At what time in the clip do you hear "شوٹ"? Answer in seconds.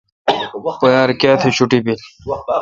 1.55-1.71